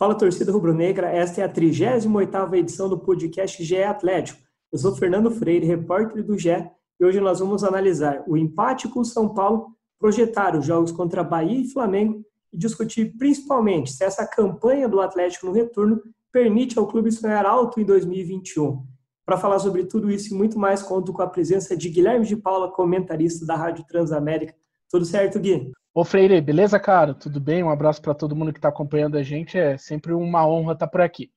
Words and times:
Fala 0.00 0.14
torcida 0.14 0.50
rubro-negra, 0.50 1.10
esta 1.10 1.42
é 1.42 1.44
a 1.44 1.52
38ª 1.52 2.54
edição 2.54 2.88
do 2.88 2.98
podcast 2.98 3.62
GE 3.62 3.82
Atlético. 3.82 4.40
Eu 4.72 4.78
sou 4.78 4.96
Fernando 4.96 5.30
Freire, 5.30 5.66
repórter 5.66 6.24
do 6.24 6.38
GE, 6.38 6.70
e 6.98 7.04
hoje 7.04 7.20
nós 7.20 7.38
vamos 7.38 7.62
analisar 7.62 8.24
o 8.26 8.34
empate 8.34 8.88
com 8.88 9.00
o 9.00 9.04
São 9.04 9.34
Paulo, 9.34 9.76
projetar 9.98 10.56
os 10.56 10.64
jogos 10.64 10.90
contra 10.90 11.22
Bahia 11.22 11.60
e 11.60 11.68
Flamengo 11.68 12.24
e 12.50 12.56
discutir 12.56 13.14
principalmente 13.18 13.92
se 13.92 14.02
essa 14.02 14.26
campanha 14.26 14.88
do 14.88 15.02
Atlético 15.02 15.44
no 15.44 15.52
retorno 15.52 16.00
permite 16.32 16.78
ao 16.78 16.86
clube 16.86 17.12
sonhar 17.12 17.44
alto 17.44 17.78
em 17.78 17.84
2021. 17.84 18.82
Para 19.26 19.36
falar 19.36 19.58
sobre 19.58 19.84
tudo 19.84 20.10
isso 20.10 20.32
e 20.32 20.34
muito 20.34 20.58
mais, 20.58 20.80
conto 20.80 21.12
com 21.12 21.20
a 21.20 21.26
presença 21.26 21.76
de 21.76 21.90
Guilherme 21.90 22.24
de 22.24 22.36
Paula, 22.36 22.72
comentarista 22.72 23.44
da 23.44 23.54
Rádio 23.54 23.84
Transamérica. 23.86 24.54
Tudo 24.90 25.04
certo, 25.04 25.38
Gui? 25.38 25.70
Ô 25.92 26.04
Freire, 26.04 26.40
beleza, 26.40 26.78
cara? 26.78 27.12
Tudo 27.12 27.40
bem? 27.40 27.64
Um 27.64 27.70
abraço 27.70 28.00
para 28.00 28.14
todo 28.14 28.36
mundo 28.36 28.52
que 28.52 28.58
está 28.58 28.68
acompanhando 28.68 29.16
a 29.16 29.24
gente. 29.24 29.58
É 29.58 29.76
sempre 29.76 30.12
uma 30.12 30.46
honra 30.46 30.74
estar 30.74 30.86
por 30.86 31.00
aqui. 31.00 31.32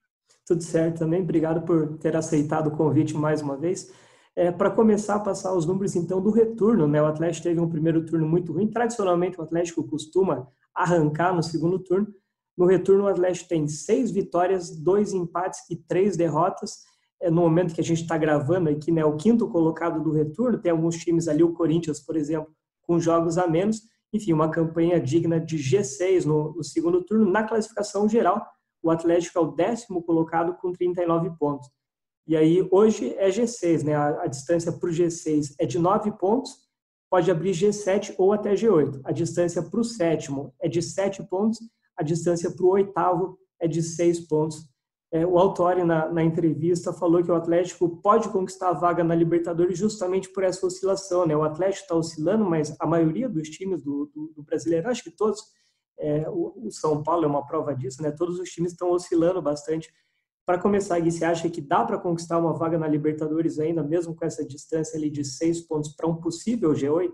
Tudo 0.45 0.61
certo 0.61 0.99
também. 0.99 1.23
Obrigado 1.23 1.65
por 1.65 1.97
ter 1.97 2.15
aceitado 2.15 2.67
o 2.67 2.77
convite 2.77 3.17
mais 3.17 3.41
uma 3.41 3.57
vez. 3.57 3.91
É, 4.35 4.51
para 4.51 4.69
começar 4.69 5.15
a 5.15 5.19
passar 5.19 5.53
os 5.55 5.65
números 5.65 5.95
então 5.95 6.21
do 6.21 6.29
retorno, 6.29 6.87
né? 6.87 7.01
O 7.01 7.07
Atlético 7.07 7.45
teve 7.45 7.59
um 7.59 7.67
primeiro 7.67 8.05
turno 8.05 8.27
muito 8.27 8.53
ruim. 8.53 8.67
Tradicionalmente 8.67 9.39
o 9.39 9.43
Atlético 9.43 9.83
costuma 9.87 10.47
arrancar 10.73 11.33
no 11.33 11.41
segundo 11.41 11.79
turno. 11.79 12.07
No 12.55 12.67
retorno 12.67 13.05
o 13.05 13.07
Atlético 13.07 13.49
tem 13.49 13.67
seis 13.67 14.11
vitórias, 14.11 14.69
dois 14.69 15.13
empates 15.13 15.61
e 15.67 15.75
três 15.75 16.15
derrotas. 16.15 16.83
É, 17.19 17.31
no 17.31 17.41
momento 17.41 17.73
que 17.73 17.81
a 17.81 17.83
gente 17.83 18.03
está 18.03 18.19
gravando 18.19 18.69
aqui, 18.69 18.91
né? 18.91 19.03
O 19.03 19.15
quinto 19.15 19.49
colocado 19.49 19.99
do 20.03 20.11
retorno 20.11 20.59
tem 20.59 20.71
alguns 20.71 20.97
times 20.97 21.27
ali, 21.27 21.43
o 21.43 21.53
Corinthians, 21.53 21.99
por 21.99 22.15
exemplo, 22.15 22.53
com 22.83 22.99
jogos 22.99 23.39
a 23.39 23.47
menos. 23.47 23.81
Enfim, 24.13 24.31
uma 24.31 24.49
campanha 24.49 24.99
digna 24.99 25.39
de 25.39 25.57
G6 25.57 26.25
no, 26.25 26.53
no 26.53 26.63
segundo 26.63 27.03
turno. 27.03 27.29
Na 27.29 27.43
classificação 27.43 28.07
geral, 28.07 28.45
o 28.81 28.91
Atlético 28.91 29.39
é 29.39 29.41
o 29.41 29.51
décimo 29.51 30.03
colocado 30.03 30.55
com 30.55 30.71
39 30.71 31.31
pontos. 31.39 31.67
E 32.27 32.37
aí, 32.37 32.65
hoje 32.71 33.13
é 33.17 33.29
G6, 33.29 33.83
né? 33.83 33.95
A, 33.95 34.23
a 34.23 34.27
distância 34.27 34.71
para 34.71 34.89
o 34.89 34.91
G6 34.91 35.55
é 35.59 35.65
de 35.65 35.79
9 35.79 36.11
pontos, 36.11 36.51
pode 37.09 37.29
abrir 37.29 37.51
G7 37.51 38.15
ou 38.17 38.31
até 38.31 38.53
G8. 38.53 39.01
A 39.03 39.11
distância 39.11 39.61
para 39.61 39.79
o 39.79 39.83
sétimo 39.83 40.53
é 40.61 40.69
de 40.69 40.81
7 40.81 41.23
pontos, 41.23 41.59
a 41.97 42.03
distância 42.03 42.49
para 42.49 42.65
o 42.65 42.69
oitavo 42.69 43.37
é 43.59 43.67
de 43.67 43.81
6 43.81 44.21
pontos. 44.21 44.67
É, 45.13 45.23
o 45.27 45.37
Autori, 45.37 45.83
na, 45.83 46.11
na, 46.11 46.23
entrevista, 46.23 46.91
falou 46.91 47.23
que 47.23 47.29
o 47.29 47.35
Atlético 47.35 48.01
pode 48.01 48.29
conquistar 48.29 48.69
a 48.69 48.73
vaga 48.73 49.03
na 49.03 49.13
Libertadores 49.13 49.77
justamente 49.77 50.27
por 50.27 50.43
essa 50.43 50.65
oscilação. 50.65 51.27
Né? 51.27 51.37
O 51.37 51.43
Atlético 51.43 51.83
está 51.83 51.95
oscilando, 51.95 52.43
mas 52.43 52.75
a 52.79 52.87
maioria 52.87 53.29
dos 53.29 53.47
times 53.47 53.83
do, 53.83 54.09
do, 54.11 54.33
do 54.35 54.41
brasileiro, 54.41 54.89
acho 54.89 55.03
que 55.03 55.11
todos, 55.11 55.39
é, 55.99 56.27
o, 56.27 56.65
o 56.65 56.71
São 56.71 57.03
Paulo 57.03 57.25
é 57.25 57.27
uma 57.27 57.45
prova 57.45 57.75
disso, 57.75 58.01
né? 58.01 58.09
todos 58.09 58.39
os 58.39 58.49
times 58.49 58.71
estão 58.71 58.89
oscilando 58.89 59.39
bastante 59.39 59.87
para 60.45 60.59
começar, 60.59 60.99
Gui, 60.99 61.11
você 61.11 61.23
acha 61.23 61.47
que 61.47 61.61
dá 61.61 61.85
para 61.85 61.99
conquistar 61.99 62.39
uma 62.39 62.53
vaga 62.53 62.77
na 62.77 62.87
Libertadores 62.87 63.59
ainda, 63.59 63.83
mesmo 63.83 64.15
com 64.15 64.25
essa 64.25 64.43
distância 64.43 64.97
ali 64.97 65.11
de 65.11 65.23
seis 65.23 65.61
pontos 65.61 65.95
para 65.95 66.07
um 66.07 66.15
possível 66.15 66.73
G8? 66.73 67.13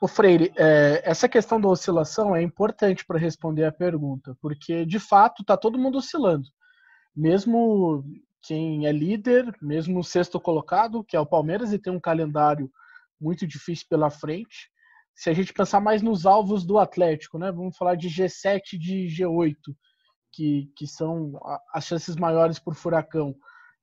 O 0.00 0.08
Freire, 0.08 0.52
é, 0.58 1.00
essa 1.04 1.28
questão 1.28 1.60
da 1.60 1.68
oscilação 1.68 2.36
é 2.36 2.42
importante 2.42 3.06
para 3.06 3.18
responder 3.18 3.64
a 3.64 3.72
pergunta, 3.72 4.36
porque 4.42 4.84
de 4.84 4.98
fato 4.98 5.42
está 5.42 5.56
todo 5.56 5.78
mundo 5.78 5.96
oscilando. 5.96 6.44
Mesmo 7.14 8.04
quem 8.42 8.86
é 8.86 8.92
líder, 8.92 9.56
mesmo 9.62 10.02
sexto 10.04 10.40
colocado, 10.40 11.04
que 11.04 11.16
é 11.16 11.20
o 11.20 11.26
Palmeiras, 11.26 11.72
e 11.72 11.78
tem 11.78 11.92
um 11.92 12.00
calendário 12.00 12.70
muito 13.20 13.46
difícil 13.46 13.86
pela 13.88 14.10
frente. 14.10 14.70
Se 15.14 15.30
a 15.30 15.32
gente 15.32 15.52
pensar 15.52 15.80
mais 15.80 16.02
nos 16.02 16.26
alvos 16.26 16.66
do 16.66 16.78
Atlético, 16.78 17.38
né? 17.38 17.52
Vamos 17.52 17.76
falar 17.76 17.94
de 17.94 18.08
G7 18.08 18.76
de 18.78 19.06
G8 19.06 19.54
que, 20.34 20.70
que 20.76 20.86
são 20.86 21.40
as 21.72 21.86
chances 21.86 22.16
maiores 22.16 22.58
por 22.58 22.74
furacão. 22.74 23.34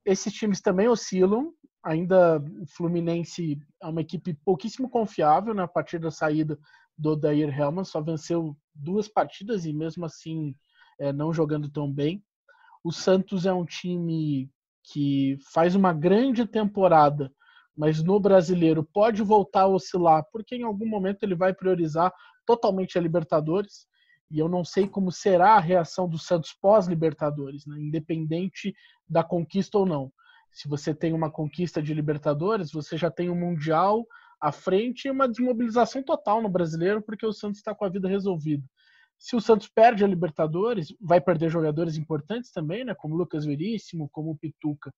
Esses 0.06 0.34
times 0.34 0.62
também 0.62 0.88
oscilam. 0.88 1.54
Ainda 1.84 2.38
o 2.38 2.68
Fluminense 2.68 3.58
é 3.82 3.88
uma 3.88 4.02
equipe 4.02 4.36
pouquíssimo 4.46 4.90
confiável 4.90 5.54
né, 5.54 5.66
partir 5.66 5.98
da 5.98 6.12
saída 6.12 6.60
do 6.96 7.16
Dair 7.16 7.58
Helman, 7.58 7.84
só 7.84 8.00
venceu 8.00 8.56
duas 8.76 9.08
partidas 9.08 9.66
e 9.66 9.74
mesmo 9.74 10.06
assim 10.06 10.54
é, 11.00 11.12
não 11.12 11.34
jogando 11.34 11.72
tão 11.72 11.92
bem. 11.92 12.24
O 12.84 12.92
Santos 12.92 13.46
é 13.46 13.54
um 13.54 13.66
time 13.66 14.50
que 14.84 15.38
faz 15.54 15.76
uma 15.76 15.94
grande 15.94 16.46
temporada, 16.46 17.32
mas 17.78 18.04
no 18.04 18.20
brasileiro 18.20 18.84
pode 18.84 19.22
voltar 19.22 19.62
a 19.62 19.68
oscilar, 19.68 20.26
porque 20.32 20.56
em 20.56 20.64
algum 20.64 20.88
momento 20.88 21.24
ele 21.24 21.36
vai 21.36 21.54
priorizar 21.54 22.12
totalmente 22.46 22.98
a 22.98 23.02
Libertadores 23.02 23.88
e 24.32 24.40
eu 24.40 24.48
não 24.48 24.64
sei 24.64 24.88
como 24.88 25.12
será 25.12 25.56
a 25.56 25.60
reação 25.60 26.08
do 26.08 26.18
Santos 26.18 26.54
pós-Libertadores, 26.54 27.66
né? 27.66 27.78
independente 27.80 28.74
da 29.08 29.24
conquista 29.24 29.78
ou 29.78 29.86
não. 29.86 30.12
Se 30.52 30.70
você 30.70 30.94
tem 30.94 31.14
uma 31.14 31.30
conquista 31.30 31.82
de 31.82 31.94
Libertadores, 31.94 32.72
você 32.72 32.98
já 32.98 33.12
tem 33.12 33.30
um 33.30 33.36
Mundial 33.36 34.06
à 34.40 34.52
frente 34.52 35.06
e 35.06 35.12
uma 35.12 35.28
desmobilização 35.28 36.02
total 36.02 36.42
no 36.42 36.50
brasileiro, 36.50 37.02
porque 37.02 37.26
o 37.26 37.34
Santos 37.34 37.60
está 37.60 37.76
com 37.76 37.86
a 37.86 37.90
vida 37.90 38.08
resolvida. 38.08 38.64
Se 39.22 39.36
o 39.36 39.40
Santos 39.40 39.68
perde 39.68 40.04
a 40.04 40.08
Libertadores, 40.08 40.88
vai 41.00 41.22
perder 41.22 41.48
jogadores 41.48 41.96
importantes 41.96 42.52
também, 42.52 42.84
né? 42.84 42.96
como 42.96 43.16
Lucas 43.16 43.46
Veríssimo, 43.46 44.10
como 44.12 44.32
o 44.32 44.36
Pituca. 44.36 44.92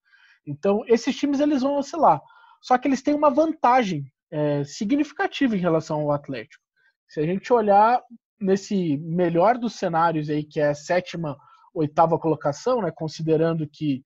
Então, 0.47 0.81
esses 0.87 1.13
times 1.13 1.41
eles 1.41 1.61
vão 1.61 1.77
oscilar. 1.77 2.21
Só 2.61 2.77
que 2.77 2.87
eles 2.87 3.01
têm 3.01 3.13
uma 3.13 3.29
vantagem 3.29 4.05
é, 4.31 4.63
significativa 4.63 5.57
em 5.57 5.59
relação 5.59 5.99
ao 5.99 6.13
Atlético. 6.13 6.63
Se 7.05 7.19
a 7.19 7.25
gente 7.25 7.51
olhar 7.51 8.01
nesse 8.39 8.95
melhor 8.97 9.57
dos 9.57 9.73
cenários 9.75 10.29
aí, 10.29 10.45
que 10.45 10.61
é 10.61 10.69
a 10.69 10.75
sétima, 10.75 11.37
oitava 11.73 12.17
colocação, 12.17 12.81
né, 12.81 12.91
considerando 12.95 13.67
que 13.67 14.01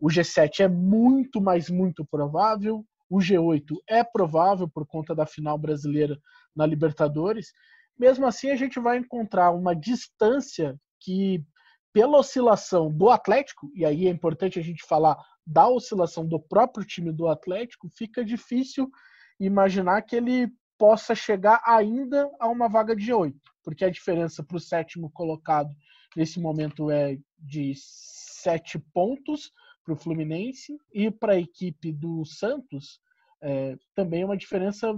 o 0.00 0.08
G7 0.08 0.64
é 0.64 0.68
muito, 0.68 1.40
mas 1.40 1.70
muito 1.70 2.04
provável, 2.04 2.84
o 3.08 3.18
G8 3.18 3.76
é 3.88 4.02
provável 4.02 4.68
por 4.68 4.84
conta 4.84 5.14
da 5.14 5.26
final 5.26 5.56
brasileira 5.56 6.18
na 6.56 6.66
Libertadores. 6.66 7.52
Mesmo 8.00 8.26
assim, 8.26 8.50
a 8.50 8.56
gente 8.56 8.80
vai 8.80 8.96
encontrar 8.96 9.50
uma 9.50 9.76
distância 9.76 10.74
que, 10.98 11.44
pela 11.92 12.18
oscilação 12.18 12.90
do 12.90 13.10
Atlético, 13.10 13.70
e 13.74 13.84
aí 13.84 14.06
é 14.06 14.10
importante 14.10 14.58
a 14.58 14.62
gente 14.62 14.82
falar 14.86 15.16
da 15.46 15.68
oscilação 15.68 16.26
do 16.26 16.40
próprio 16.40 16.86
time 16.86 17.12
do 17.12 17.28
Atlético, 17.28 17.88
fica 17.90 18.24
difícil 18.24 18.90
imaginar 19.38 20.02
que 20.02 20.16
ele 20.16 20.50
possa 20.78 21.14
chegar 21.14 21.60
ainda 21.66 22.30
a 22.40 22.48
uma 22.48 22.68
vaga 22.68 22.96
de 22.96 23.04
G8 23.04 23.34
porque 23.62 23.84
a 23.84 23.90
diferença 23.90 24.42
para 24.42 24.56
o 24.56 24.60
sétimo 24.60 25.10
colocado 25.10 25.74
nesse 26.16 26.40
momento 26.40 26.90
é 26.90 27.18
de 27.38 27.72
sete 27.76 28.78
pontos 28.92 29.52
para 29.84 29.94
o 29.94 29.96
Fluminense 29.96 30.76
e 30.92 31.10
para 31.10 31.34
a 31.34 31.40
equipe 31.40 31.92
do 31.92 32.24
Santos 32.24 33.00
é, 33.42 33.76
também 33.94 34.22
é 34.22 34.24
uma 34.26 34.36
diferença 34.36 34.92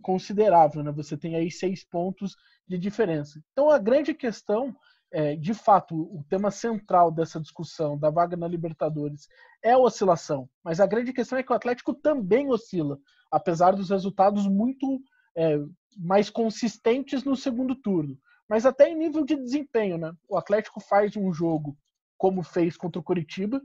considerável, 0.00 0.82
né? 0.82 0.92
Você 0.92 1.16
tem 1.16 1.36
aí 1.36 1.50
seis 1.50 1.84
pontos 1.84 2.36
de 2.66 2.78
diferença. 2.78 3.42
Então 3.52 3.70
a 3.70 3.78
grande 3.78 4.14
questão, 4.14 4.74
é, 5.12 5.36
de 5.36 5.54
fato, 5.54 5.94
o 5.94 6.24
tema 6.28 6.50
central 6.50 7.10
dessa 7.10 7.40
discussão 7.40 7.98
da 7.98 8.10
vaga 8.10 8.36
na 8.36 8.48
Libertadores 8.48 9.28
é 9.62 9.72
a 9.72 9.78
oscilação, 9.78 10.48
mas 10.64 10.80
a 10.80 10.86
grande 10.86 11.12
questão 11.12 11.38
é 11.38 11.42
que 11.42 11.52
o 11.52 11.56
Atlético 11.56 11.94
também 11.94 12.48
oscila, 12.48 12.98
apesar 13.30 13.72
dos 13.72 13.90
resultados 13.90 14.46
muito 14.46 15.00
é, 15.36 15.58
mais 15.96 16.30
consistentes 16.30 17.24
no 17.24 17.36
segundo 17.36 17.74
turno. 17.74 18.18
Mas 18.48 18.66
até 18.66 18.88
em 18.88 18.96
nível 18.96 19.24
de 19.24 19.36
desempenho, 19.36 19.96
né? 19.96 20.12
O 20.28 20.36
Atlético 20.36 20.80
faz 20.80 21.16
um 21.16 21.32
jogo 21.32 21.76
como 22.18 22.42
fez 22.42 22.76
contra 22.76 23.00
o 23.00 23.04
Curitiba, 23.04 23.62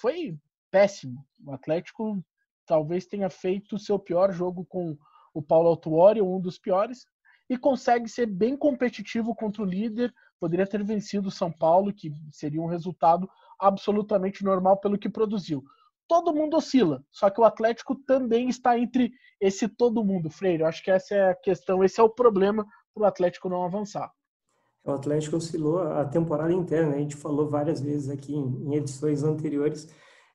foi 0.00 0.38
péssimo. 0.70 1.26
O 1.44 1.52
Atlético 1.52 2.24
talvez 2.64 3.06
tenha 3.06 3.28
feito 3.28 3.74
o 3.74 3.78
seu 3.78 3.98
pior 3.98 4.32
jogo 4.32 4.64
com 4.66 4.96
o 5.32 5.42
Paulo 5.42 5.68
Autuori, 5.68 6.20
um 6.20 6.40
dos 6.40 6.58
piores, 6.58 7.06
e 7.48 7.58
consegue 7.58 8.08
ser 8.08 8.26
bem 8.26 8.56
competitivo 8.56 9.34
contra 9.34 9.62
o 9.62 9.66
líder. 9.66 10.12
Poderia 10.38 10.66
ter 10.66 10.82
vencido 10.84 11.28
o 11.28 11.32
São 11.32 11.50
Paulo, 11.50 11.92
que 11.92 12.12
seria 12.30 12.60
um 12.60 12.66
resultado 12.66 13.28
absolutamente 13.58 14.44
normal 14.44 14.78
pelo 14.78 14.98
que 14.98 15.08
produziu. 15.08 15.62
todo 16.08 16.34
mundo 16.34 16.56
oscila. 16.56 17.04
Só 17.10 17.30
que 17.30 17.40
o 17.40 17.44
Atlético 17.44 17.94
também 17.94 18.48
está 18.48 18.76
entre 18.76 19.12
esse 19.40 19.68
todo 19.68 20.04
mundo, 20.04 20.28
Freire. 20.28 20.62
Eu 20.62 20.66
acho 20.66 20.82
que 20.82 20.90
essa 20.90 21.14
é 21.14 21.30
a 21.30 21.34
questão, 21.34 21.84
esse 21.84 22.00
é 22.00 22.02
o 22.02 22.10
problema 22.10 22.66
para 22.92 23.04
o 23.04 23.06
Atlético 23.06 23.48
não 23.48 23.64
avançar. 23.64 24.10
O 24.84 24.92
Atlético 24.92 25.36
oscilou 25.36 25.82
a 25.82 26.04
temporada 26.04 26.52
inteira, 26.52 26.88
né? 26.88 26.96
a 26.96 26.98
gente 26.98 27.14
falou 27.14 27.48
várias 27.48 27.80
vezes 27.80 28.08
aqui 28.08 28.34
em, 28.34 28.74
edições 28.74 29.22
anteriores. 29.22 29.88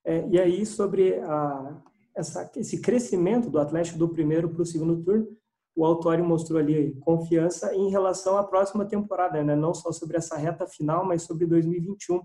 É, 0.05 0.25
e 0.29 0.39
aí, 0.39 0.65
sobre 0.65 1.15
a, 1.15 1.81
essa, 2.15 2.49
esse 2.55 2.79
crescimento 2.79 3.49
do 3.49 3.59
Atlético 3.59 3.97
do 3.97 4.09
primeiro 4.09 4.49
para 4.49 4.61
o 4.61 4.65
segundo 4.65 5.03
turno, 5.03 5.27
o 5.75 5.85
Autori 5.85 6.21
mostrou 6.21 6.57
ali 6.59 6.95
confiança 7.01 7.75
em 7.75 7.89
relação 7.89 8.37
à 8.37 8.43
próxima 8.43 8.85
temporada, 8.85 9.43
né? 9.43 9.55
não 9.55 9.73
só 9.73 9.91
sobre 9.91 10.15
essa 10.15 10.37
reta 10.37 10.65
final, 10.65 11.05
mas 11.05 11.23
sobre 11.23 11.45
2021 11.45 12.21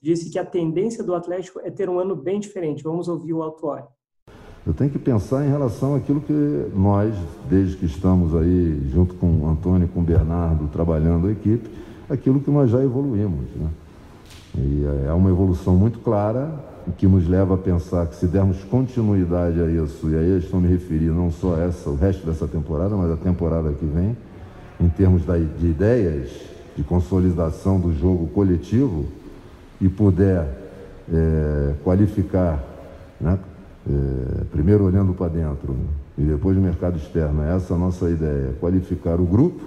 disse 0.00 0.30
que 0.30 0.38
a 0.38 0.44
tendência 0.44 1.04
do 1.04 1.14
Atlético 1.14 1.60
é 1.60 1.70
ter 1.70 1.90
um 1.90 1.98
ano 1.98 2.16
bem 2.16 2.40
diferente. 2.40 2.82
Vamos 2.82 3.08
ouvir 3.08 3.34
o 3.34 3.42
Autuori. 3.42 3.84
Eu 4.66 4.72
tenho 4.72 4.90
que 4.90 4.98
pensar 4.98 5.44
em 5.44 5.48
relação 5.48 5.94
àquilo 5.94 6.20
que 6.20 6.32
nós, 6.74 7.14
desde 7.48 7.76
que 7.76 7.86
estamos 7.86 8.34
aí, 8.34 8.88
junto 8.90 9.14
com 9.14 9.26
o 9.26 9.48
Antônio 9.48 9.86
e 9.86 9.88
com 9.88 10.00
o 10.00 10.04
Bernardo, 10.04 10.68
trabalhando 10.68 11.26
a 11.26 11.32
equipe, 11.32 11.68
aquilo 12.08 12.40
que 12.40 12.50
nós 12.50 12.70
já 12.70 12.82
evoluímos. 12.82 13.50
Né? 13.56 13.70
E 14.56 14.84
é 15.06 15.12
uma 15.12 15.30
evolução 15.30 15.76
muito 15.76 15.98
clara 15.98 16.50
que 16.96 17.06
nos 17.06 17.28
leva 17.28 17.54
a 17.54 17.58
pensar 17.58 18.06
que 18.06 18.16
se 18.16 18.26
dermos 18.26 18.64
continuidade 18.64 19.60
a 19.60 19.66
isso, 19.66 20.08
e 20.08 20.16
aí 20.16 20.30
eu 20.30 20.38
estou 20.38 20.58
me 20.58 20.68
referindo 20.68 21.14
não 21.14 21.30
só 21.30 21.56
a 21.56 21.64
essa, 21.64 21.90
o 21.90 21.96
resto 21.96 22.26
dessa 22.26 22.46
temporada, 22.48 22.96
mas 22.96 23.10
a 23.10 23.16
temporada 23.16 23.70
que 23.72 23.84
vem, 23.84 24.16
em 24.80 24.88
termos 24.88 25.22
de 25.58 25.66
ideias, 25.66 26.30
de 26.76 26.82
consolidação 26.82 27.78
do 27.78 27.92
jogo 27.92 28.28
coletivo, 28.28 29.04
e 29.80 29.88
puder 29.88 30.46
é, 31.12 31.74
qualificar, 31.84 32.62
né? 33.20 33.38
É, 33.88 34.44
primeiro 34.52 34.84
olhando 34.84 35.14
para 35.14 35.28
dentro 35.28 35.74
e 36.18 36.22
depois 36.22 36.54
no 36.54 36.62
mercado 36.62 36.98
externo, 36.98 37.42
essa 37.42 37.72
é 37.72 37.76
a 37.76 37.78
nossa 37.78 38.10
ideia, 38.10 38.52
qualificar 38.60 39.18
o 39.18 39.24
grupo 39.24 39.62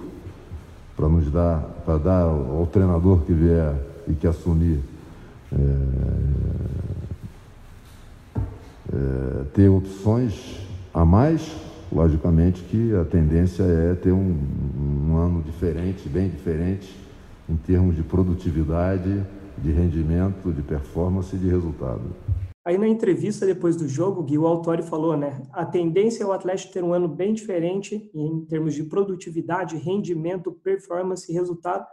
para 0.94 1.08
nos 1.08 1.28
dar, 1.28 1.60
para 1.84 1.98
dar 1.98 2.22
ao 2.22 2.68
treinador 2.70 3.20
que 3.22 3.32
vier 3.32 3.74
e 4.08 4.14
que 4.14 4.26
assumir 4.26 4.80
é, 5.52 5.56
é, 8.92 9.44
ter 9.54 9.68
opções 9.68 10.60
a 10.92 11.04
mais, 11.04 11.54
logicamente 11.90 12.62
que 12.62 12.94
a 12.94 13.04
tendência 13.04 13.62
é 13.62 13.94
ter 13.94 14.12
um, 14.12 14.36
um 15.10 15.16
ano 15.16 15.42
diferente, 15.42 16.08
bem 16.08 16.28
diferente, 16.28 16.96
em 17.48 17.56
termos 17.56 17.96
de 17.96 18.02
produtividade, 18.02 19.24
de 19.58 19.70
rendimento, 19.70 20.52
de 20.52 20.62
performance 20.62 21.34
e 21.34 21.38
de 21.38 21.48
resultado. 21.48 22.02
Aí 22.64 22.78
na 22.78 22.86
entrevista 22.86 23.44
depois 23.44 23.76
do 23.76 23.88
jogo, 23.88 24.22
Gui, 24.22 24.38
o 24.38 24.46
Autori 24.46 24.82
falou, 24.82 25.16
né? 25.16 25.42
A 25.52 25.64
tendência 25.64 26.22
é 26.22 26.26
o 26.26 26.32
Atlético 26.32 26.72
ter 26.72 26.84
um 26.84 26.94
ano 26.94 27.08
bem 27.08 27.34
diferente 27.34 28.08
em 28.14 28.44
termos 28.44 28.74
de 28.74 28.84
produtividade, 28.84 29.76
rendimento, 29.76 30.52
performance 30.52 31.30
e 31.30 31.34
resultado. 31.34 31.84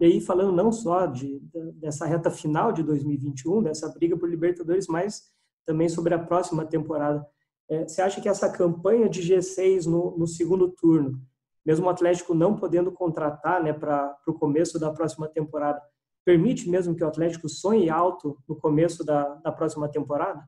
E 0.00 0.04
aí 0.04 0.20
falando 0.20 0.52
não 0.52 0.72
só 0.72 1.06
de, 1.06 1.40
dessa 1.74 2.06
reta 2.06 2.30
final 2.30 2.72
de 2.72 2.82
2021, 2.82 3.62
dessa 3.62 3.88
briga 3.88 4.16
por 4.16 4.28
Libertadores, 4.28 4.86
mas 4.88 5.30
também 5.64 5.88
sobre 5.88 6.14
a 6.14 6.18
próxima 6.18 6.64
temporada. 6.64 7.26
É, 7.68 7.84
você 7.84 8.02
acha 8.02 8.20
que 8.20 8.28
essa 8.28 8.50
campanha 8.50 9.08
de 9.08 9.20
G6 9.22 9.86
no, 9.86 10.16
no 10.18 10.26
segundo 10.26 10.68
turno, 10.68 11.20
mesmo 11.64 11.86
o 11.86 11.88
Atlético 11.90 12.34
não 12.34 12.56
podendo 12.56 12.90
contratar 12.90 13.62
né, 13.62 13.72
para 13.72 14.16
o 14.26 14.34
começo 14.34 14.78
da 14.78 14.92
próxima 14.92 15.28
temporada, 15.28 15.80
permite 16.24 16.68
mesmo 16.68 16.94
que 16.94 17.04
o 17.04 17.06
Atlético 17.06 17.48
sonhe 17.48 17.88
alto 17.88 18.36
no 18.48 18.56
começo 18.56 19.04
da, 19.04 19.34
da 19.36 19.52
próxima 19.52 19.88
temporada? 19.88 20.46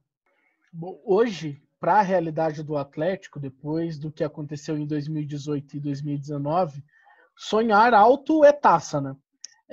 Bom, 0.72 1.00
hoje, 1.04 1.62
para 1.78 2.00
a 2.00 2.02
realidade 2.02 2.62
do 2.62 2.76
Atlético, 2.76 3.38
depois 3.38 3.98
do 3.98 4.10
que 4.10 4.24
aconteceu 4.24 4.76
em 4.76 4.86
2018 4.86 5.76
e 5.76 5.80
2019, 5.80 6.84
sonhar 7.36 7.94
alto 7.94 8.44
é 8.44 8.52
taça, 8.52 9.00
né? 9.00 9.16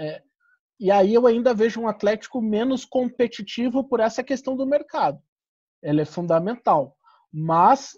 É, 0.01 0.21
e 0.79 0.89
aí 0.89 1.13
eu 1.13 1.27
ainda 1.27 1.53
vejo 1.53 1.79
um 1.79 1.87
Atlético 1.87 2.41
menos 2.41 2.83
competitivo 2.85 3.83
por 3.83 3.99
essa 3.99 4.23
questão 4.23 4.55
do 4.55 4.65
mercado. 4.65 5.21
Ela 5.83 6.01
é 6.01 6.05
fundamental. 6.05 6.97
Mas 7.31 7.91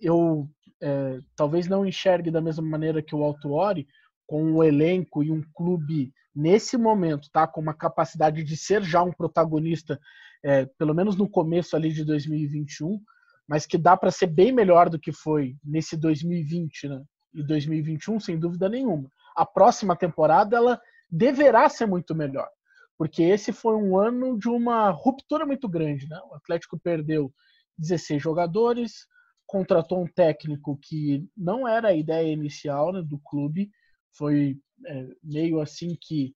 eu 0.00 0.48
é, 0.82 1.20
talvez 1.36 1.68
não 1.68 1.84
enxergue 1.84 2.30
da 2.30 2.40
mesma 2.40 2.66
maneira 2.66 3.02
que 3.02 3.14
o 3.14 3.22
Altuori, 3.22 3.86
com 4.26 4.42
um 4.42 4.64
elenco 4.64 5.22
e 5.22 5.30
um 5.30 5.42
clube 5.54 6.12
nesse 6.34 6.78
momento, 6.78 7.28
tá, 7.30 7.46
com 7.46 7.60
uma 7.60 7.74
capacidade 7.74 8.42
de 8.42 8.56
ser 8.56 8.82
já 8.82 9.02
um 9.02 9.12
protagonista, 9.12 10.00
é, 10.42 10.64
pelo 10.78 10.94
menos 10.94 11.16
no 11.16 11.28
começo 11.28 11.76
ali 11.76 11.92
de 11.92 12.04
2021, 12.04 12.98
mas 13.46 13.66
que 13.66 13.76
dá 13.76 13.96
para 13.96 14.10
ser 14.10 14.28
bem 14.28 14.52
melhor 14.52 14.88
do 14.88 14.98
que 14.98 15.12
foi 15.12 15.56
nesse 15.62 15.96
2020 15.96 16.88
né, 16.88 17.02
e 17.34 17.42
2021, 17.42 18.18
sem 18.20 18.38
dúvida 18.38 18.68
nenhuma. 18.68 19.10
A 19.36 19.44
próxima 19.44 19.94
temporada 19.94 20.56
ela 20.56 20.80
deverá 21.10 21.68
ser 21.68 21.86
muito 21.86 22.14
melhor, 22.14 22.48
porque 22.96 23.22
esse 23.22 23.52
foi 23.52 23.74
um 23.74 23.98
ano 23.98 24.38
de 24.38 24.48
uma 24.48 24.90
ruptura 24.90 25.44
muito 25.44 25.68
grande. 25.68 26.08
Né? 26.08 26.18
O 26.30 26.34
Atlético 26.34 26.78
perdeu 26.78 27.32
16 27.78 28.22
jogadores, 28.22 29.06
contratou 29.46 30.02
um 30.02 30.06
técnico 30.06 30.78
que 30.80 31.26
não 31.36 31.66
era 31.66 31.88
a 31.88 31.94
ideia 31.94 32.32
inicial 32.32 32.92
né, 32.92 33.02
do 33.02 33.18
clube, 33.18 33.70
foi 34.12 34.56
é, 34.86 35.08
meio 35.22 35.60
assim 35.60 35.96
que 36.00 36.34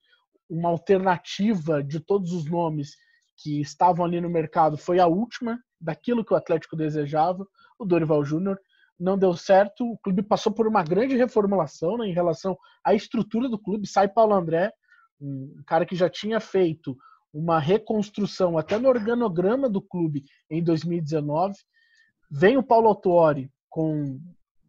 uma 0.49 0.69
alternativa 0.69 1.83
de 1.83 2.01
todos 2.01 2.33
os 2.33 2.45
nomes 2.45 2.97
que 3.37 3.61
estavam 3.61 4.05
ali 4.05 4.21
no 4.21 4.31
mercado 4.31 4.77
foi 4.77 4.99
a 5.01 5.07
última 5.07 5.59
daquilo 5.81 6.25
que 6.25 6.33
o 6.33 6.37
Atlético 6.37 6.77
desejava, 6.77 7.47
o 7.79 7.85
Dorival 7.85 8.25
Júnior. 8.25 8.59
Não 8.99 9.19
deu 9.19 9.35
certo, 9.35 9.85
o 9.85 9.99
clube 9.99 10.23
passou 10.23 10.53
por 10.53 10.67
uma 10.67 10.83
grande 10.83 11.17
reformulação 11.17 11.99
né, 11.99 12.07
em 12.07 12.13
relação 12.13 12.57
à 12.85 12.95
estrutura 12.95 13.49
do 13.49 13.59
clube. 13.59 13.89
Sai 13.89 14.09
Paulo 14.09 14.35
André, 14.35 14.73
um 15.21 15.63
cara 15.67 15.85
que 15.85 15.97
já 15.97 16.09
tinha 16.09 16.39
feito 16.41 16.97
uma 17.33 17.59
reconstrução 17.59 18.57
até 18.57 18.79
no 18.79 18.89
organograma 18.89 19.69
do 19.69 19.83
clube 19.83 20.25
em 20.49 20.63
2019. 20.63 21.55
Vem 22.31 22.57
o 22.57 22.63
Paulo 22.63 22.89
Autuori 22.89 23.51
com 23.69 24.21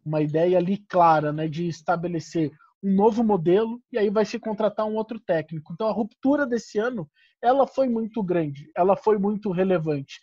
uma 0.04 0.20
ideia 0.20 0.58
ali 0.58 0.78
clara 0.88 1.32
né, 1.32 1.46
de 1.46 1.68
estabelecer 1.68 2.50
um 2.82 2.94
novo 2.94 3.22
modelo 3.22 3.80
e 3.92 3.98
aí 3.98 4.10
vai 4.10 4.24
se 4.24 4.38
contratar 4.38 4.86
um 4.86 4.96
outro 4.96 5.20
técnico. 5.20 5.72
Então 5.72 5.88
a 5.88 5.92
ruptura 5.92 6.46
desse 6.46 6.78
ano, 6.78 7.08
ela 7.40 7.66
foi 7.66 7.88
muito 7.88 8.22
grande, 8.22 8.70
ela 8.76 8.96
foi 8.96 9.18
muito 9.18 9.50
relevante. 9.50 10.20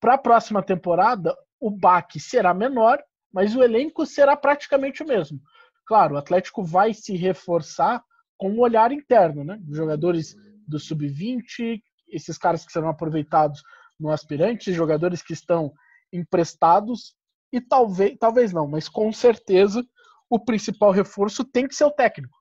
Para 0.00 0.14
a 0.14 0.18
próxima 0.18 0.62
temporada, 0.62 1.34
o 1.60 1.70
baque 1.70 2.20
será 2.20 2.52
menor, 2.52 3.02
mas 3.34 3.56
o 3.56 3.62
elenco 3.62 4.06
será 4.06 4.36
praticamente 4.36 5.02
o 5.02 5.06
mesmo. 5.06 5.40
Claro, 5.84 6.14
o 6.14 6.18
Atlético 6.18 6.62
vai 6.62 6.94
se 6.94 7.16
reforçar 7.16 8.00
com 8.38 8.50
um 8.50 8.60
olhar 8.60 8.92
interno, 8.92 9.42
né? 9.42 9.60
Jogadores 9.70 10.36
do 10.66 10.78
sub-20, 10.78 11.82
esses 12.08 12.38
caras 12.38 12.64
que 12.64 12.72
serão 12.72 12.88
aproveitados 12.88 13.60
no 13.98 14.10
aspirante, 14.10 14.72
jogadores 14.72 15.20
que 15.20 15.32
estão 15.32 15.72
emprestados 16.12 17.16
e 17.52 17.60
talvez, 17.60 18.16
talvez 18.18 18.52
não, 18.52 18.68
mas 18.68 18.88
com 18.88 19.12
certeza 19.12 19.84
o 20.30 20.38
principal 20.38 20.92
reforço 20.92 21.44
tem 21.44 21.66
que 21.66 21.74
ser 21.74 21.84
o 21.84 21.90
técnico. 21.90 22.38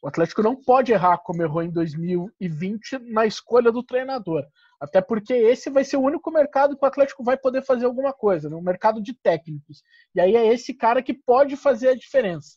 O 0.00 0.08
Atlético 0.08 0.42
não 0.42 0.54
pode 0.54 0.92
errar 0.92 1.18
como 1.18 1.42
errou 1.42 1.62
em 1.62 1.70
2020 1.70 2.98
na 3.10 3.26
escolha 3.26 3.72
do 3.72 3.82
treinador. 3.82 4.46
Até 4.80 5.00
porque 5.00 5.32
esse 5.32 5.70
vai 5.70 5.82
ser 5.82 5.96
o 5.96 6.02
único 6.02 6.30
mercado 6.30 6.76
que 6.76 6.84
o 6.84 6.88
Atlético 6.88 7.24
vai 7.24 7.36
poder 7.36 7.62
fazer 7.64 7.86
alguma 7.86 8.12
coisa, 8.12 8.48
né? 8.48 8.60
mercado 8.62 9.02
de 9.02 9.12
técnicos. 9.12 9.82
E 10.14 10.20
aí 10.20 10.36
é 10.36 10.46
esse 10.46 10.72
cara 10.72 11.02
que 11.02 11.12
pode 11.12 11.56
fazer 11.56 11.88
a 11.88 11.96
diferença. 11.96 12.56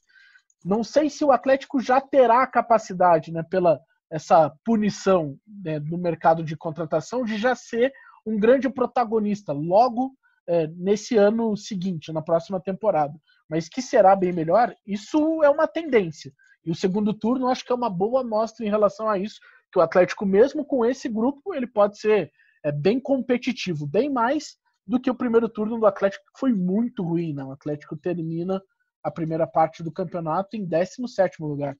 Não 0.63 0.83
sei 0.83 1.09
se 1.09 1.25
o 1.25 1.31
Atlético 1.31 1.79
já 1.79 1.99
terá 1.99 2.43
a 2.43 2.47
capacidade, 2.47 3.31
né, 3.31 3.41
pela 3.41 3.79
essa 4.11 4.51
punição 4.63 5.37
né, 5.47 5.79
no 5.79 5.97
mercado 5.97 6.43
de 6.43 6.55
contratação, 6.55 7.23
de 7.23 7.37
já 7.37 7.55
ser 7.55 7.91
um 8.25 8.37
grande 8.37 8.69
protagonista 8.69 9.53
logo 9.53 10.13
é, 10.47 10.67
nesse 10.67 11.17
ano 11.17 11.55
seguinte, 11.55 12.11
na 12.11 12.21
próxima 12.21 12.59
temporada 12.59 13.17
mas 13.51 13.67
que 13.67 13.81
será 13.81 14.15
bem 14.15 14.31
melhor, 14.31 14.73
isso 14.87 15.43
é 15.43 15.49
uma 15.49 15.67
tendência. 15.67 16.31
E 16.65 16.71
o 16.71 16.75
segundo 16.75 17.13
turno 17.13 17.47
acho 17.47 17.65
que 17.65 17.71
é 17.71 17.75
uma 17.75 17.89
boa 17.89 18.21
amostra 18.21 18.65
em 18.65 18.69
relação 18.69 19.09
a 19.09 19.17
isso, 19.17 19.39
que 19.71 19.79
o 19.79 19.81
Atlético, 19.81 20.25
mesmo 20.25 20.65
com 20.65 20.85
esse 20.85 21.09
grupo, 21.09 21.53
ele 21.53 21.67
pode 21.67 21.97
ser 21.97 22.31
é, 22.63 22.71
bem 22.71 22.99
competitivo, 22.99 23.87
bem 23.87 24.09
mais 24.09 24.57
do 24.85 24.99
que 24.99 25.09
o 25.09 25.15
primeiro 25.15 25.47
turno 25.47 25.79
do 25.79 25.85
Atlético, 25.85 26.23
que 26.33 26.39
foi 26.39 26.53
muito 26.53 27.03
ruim. 27.03 27.33
Né? 27.33 27.43
O 27.43 27.51
Atlético 27.51 27.95
termina 27.95 28.61
a 29.03 29.09
primeira 29.09 29.47
parte 29.47 29.81
do 29.83 29.91
campeonato 29.91 30.55
em 30.55 30.65
17 30.65 31.41
lugar. 31.41 31.75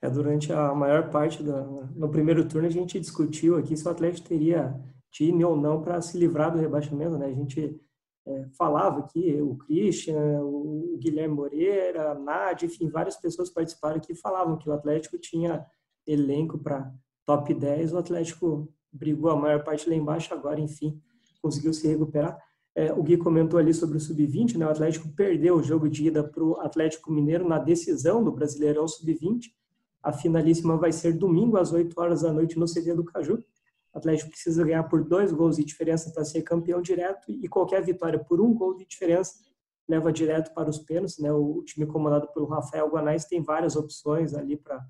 É, 0.00 0.10
durante 0.10 0.52
a 0.52 0.74
maior 0.74 1.10
parte 1.10 1.42
do 1.42 1.86
no 1.94 2.10
primeiro 2.10 2.46
turno 2.48 2.66
a 2.66 2.70
gente 2.70 2.98
discutiu 2.98 3.56
aqui 3.56 3.76
se 3.76 3.86
o 3.86 3.90
Atlético 3.90 4.28
teria 4.28 4.74
time 5.12 5.44
ou 5.44 5.56
não 5.56 5.80
para 5.80 6.00
se 6.00 6.18
livrar 6.18 6.50
do 6.50 6.58
rebaixamento, 6.58 7.16
né? 7.16 7.26
A 7.26 7.34
gente 7.34 7.80
é, 8.26 8.46
falava 8.56 9.00
aqui, 9.00 9.40
o 9.40 9.56
Christian, 9.56 10.42
o 10.42 10.96
Guilherme 10.98 11.34
Moreira, 11.34 12.12
a 12.12 12.14
Nádia, 12.14 12.66
enfim, 12.66 12.88
várias 12.88 13.16
pessoas 13.16 13.50
participaram 13.50 13.96
aqui 13.96 14.12
e 14.12 14.16
falavam 14.16 14.56
que 14.56 14.68
o 14.68 14.72
Atlético 14.72 15.18
tinha 15.18 15.64
elenco 16.06 16.58
para 16.58 16.92
top 17.26 17.52
10, 17.52 17.92
o 17.92 17.98
Atlético 17.98 18.72
brigou 18.92 19.30
a 19.30 19.36
maior 19.36 19.64
parte 19.64 19.88
lá 19.88 19.94
embaixo, 19.94 20.32
agora, 20.32 20.60
enfim, 20.60 21.00
conseguiu 21.40 21.72
se 21.72 21.88
recuperar. 21.88 22.38
É, 22.74 22.92
o 22.92 23.02
Gui 23.02 23.16
comentou 23.16 23.58
ali 23.58 23.74
sobre 23.74 23.98
o 23.98 24.00
Sub-20, 24.00 24.56
né? 24.56 24.66
O 24.66 24.70
Atlético 24.70 25.08
perdeu 25.14 25.56
o 25.56 25.62
jogo 25.62 25.88
de 25.88 26.06
ida 26.06 26.24
para 26.24 26.42
o 26.42 26.58
Atlético 26.60 27.12
Mineiro 27.12 27.46
na 27.46 27.58
decisão 27.58 28.24
do 28.24 28.32
Brasileirão 28.32 28.88
Sub-20. 28.88 29.50
A 30.02 30.12
finalíssima 30.12 30.76
vai 30.76 30.90
ser 30.90 31.12
domingo 31.12 31.58
às 31.58 31.72
8 31.72 31.94
horas 32.00 32.22
da 32.22 32.32
noite 32.32 32.58
no 32.58 32.66
CD 32.66 32.94
do 32.94 33.04
Caju. 33.04 33.44
O 33.94 33.98
Atlético 33.98 34.30
precisa 34.30 34.64
ganhar 34.64 34.84
por 34.84 35.04
dois 35.04 35.32
gols 35.32 35.56
de 35.56 35.64
diferença 35.64 36.10
para 36.10 36.24
ser 36.24 36.42
campeão 36.42 36.80
direto 36.80 37.30
e 37.30 37.48
qualquer 37.48 37.82
vitória 37.82 38.18
por 38.18 38.40
um 38.40 38.54
gol 38.54 38.74
de 38.74 38.86
diferença 38.86 39.34
leva 39.88 40.12
direto 40.12 40.54
para 40.54 40.70
os 40.70 40.78
pênaltis. 40.78 41.18
Né? 41.18 41.32
O 41.32 41.62
time 41.62 41.86
comandado 41.86 42.28
pelo 42.32 42.46
Rafael 42.46 42.88
Guanais 42.88 43.24
tem 43.24 43.42
várias 43.42 43.76
opções 43.76 44.34
ali 44.34 44.56
para 44.56 44.82